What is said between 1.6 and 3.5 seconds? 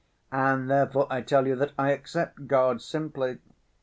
I accept God simply.